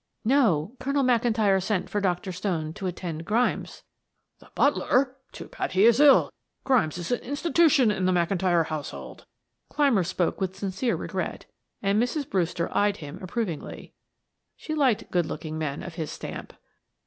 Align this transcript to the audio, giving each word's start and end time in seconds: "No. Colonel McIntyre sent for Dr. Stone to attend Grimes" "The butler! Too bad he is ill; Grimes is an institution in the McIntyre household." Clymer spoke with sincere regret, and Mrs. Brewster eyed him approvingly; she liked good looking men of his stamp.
"No. 0.25 0.75
Colonel 0.79 1.03
McIntyre 1.03 1.61
sent 1.61 1.87
for 1.87 2.01
Dr. 2.01 2.31
Stone 2.31 2.73
to 2.73 2.87
attend 2.87 3.23
Grimes" 3.23 3.83
"The 4.39 4.49
butler! 4.55 5.17
Too 5.31 5.45
bad 5.47 5.73
he 5.73 5.85
is 5.85 5.99
ill; 5.99 6.31
Grimes 6.63 6.97
is 6.97 7.11
an 7.11 7.19
institution 7.19 7.91
in 7.91 8.05
the 8.05 8.11
McIntyre 8.11 8.65
household." 8.65 9.27
Clymer 9.69 10.03
spoke 10.03 10.41
with 10.41 10.55
sincere 10.57 10.95
regret, 10.95 11.45
and 11.83 12.01
Mrs. 12.01 12.27
Brewster 12.27 12.75
eyed 12.75 12.97
him 12.97 13.19
approvingly; 13.21 13.93
she 14.55 14.73
liked 14.73 15.11
good 15.11 15.27
looking 15.27 15.59
men 15.59 15.83
of 15.83 15.93
his 15.93 16.09
stamp. 16.09 16.53